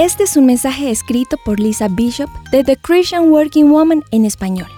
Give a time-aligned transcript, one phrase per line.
[0.00, 4.68] Este es un mensaje escrito por Lisa Bishop de The Christian Working Woman en español.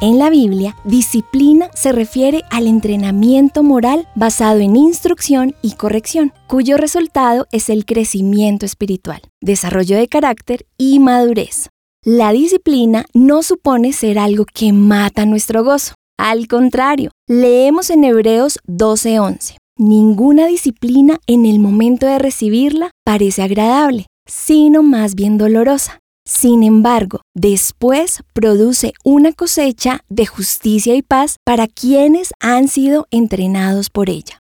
[0.00, 6.78] En la Biblia, disciplina se refiere al entrenamiento moral basado en instrucción y corrección, cuyo
[6.78, 11.68] resultado es el crecimiento espiritual, desarrollo de carácter y madurez.
[12.04, 15.94] La disciplina no supone ser algo que mata nuestro gozo.
[16.18, 19.58] Al contrario, leemos en Hebreos 12:11.
[19.78, 26.00] Ninguna disciplina en el momento de recibirla parece agradable, sino más bien dolorosa.
[26.24, 33.90] Sin embargo, después produce una cosecha de justicia y paz para quienes han sido entrenados
[33.90, 34.40] por ella.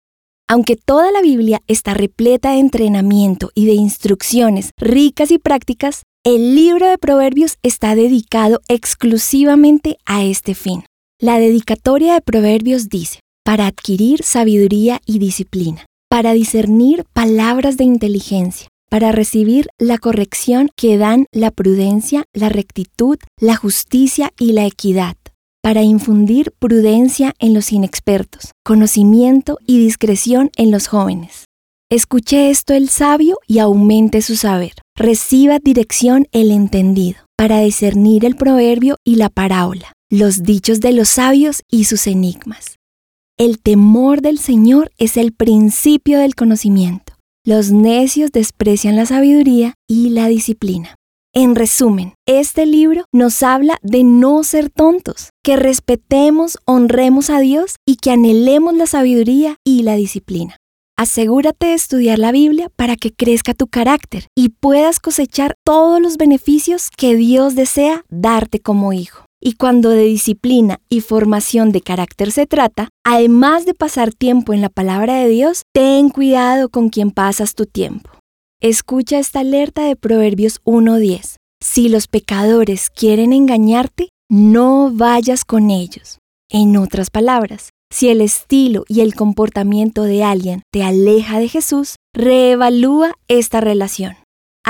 [0.49, 6.55] Aunque toda la Biblia está repleta de entrenamiento y de instrucciones ricas y prácticas, el
[6.55, 10.83] libro de Proverbios está dedicado exclusivamente a este fin.
[11.17, 18.67] La dedicatoria de Proverbios dice, para adquirir sabiduría y disciplina, para discernir palabras de inteligencia,
[18.89, 25.15] para recibir la corrección que dan la prudencia, la rectitud, la justicia y la equidad,
[25.61, 31.45] para infundir prudencia en los inexpertos, conocimiento y discreción en los jóvenes.
[31.91, 34.73] Escuche esto el sabio y aumente su saber.
[34.95, 41.09] Reciba dirección el entendido, para discernir el proverbio y la parábola, los dichos de los
[41.09, 42.75] sabios y sus enigmas.
[43.37, 47.18] El temor del Señor es el principio del conocimiento
[47.49, 50.93] los necios desprecian la sabiduría y la disciplina.
[51.33, 57.77] En resumen, este libro nos habla de no ser tontos, que respetemos, honremos a Dios
[57.87, 60.57] y que anhelemos la sabiduría y la disciplina.
[60.95, 66.17] Asegúrate de estudiar la Biblia para que crezca tu carácter y puedas cosechar todos los
[66.17, 69.25] beneficios que Dios desea darte como hijo.
[69.41, 74.61] Y cuando de disciplina y formación de carácter se trata, además de pasar tiempo en
[74.61, 78.09] la palabra de Dios, ten cuidado con quien pasas tu tiempo.
[78.61, 81.37] Escucha esta alerta de Proverbios 1.10.
[81.61, 86.19] Si los pecadores quieren engañarte, no vayas con ellos.
[86.51, 91.95] En otras palabras, si el estilo y el comportamiento de alguien te aleja de Jesús,
[92.13, 94.15] reevalúa esta relación.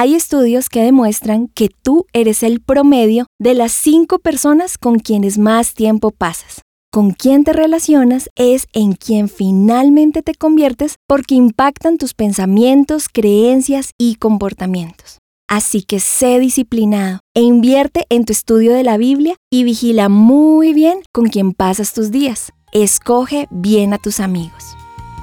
[0.02, 5.38] Hay estudios que demuestran que tú eres el promedio de las cinco personas con quienes
[5.38, 6.62] más tiempo pasas.
[6.90, 13.92] Con quién te relacionas es en quien finalmente te conviertes porque impactan tus pensamientos, creencias
[13.98, 15.18] y comportamientos.
[15.50, 20.72] Así que sé disciplinado e invierte en tu estudio de la Biblia y vigila muy
[20.72, 22.54] bien con quién pasas tus días.
[22.72, 24.79] Escoge bien a tus amigos.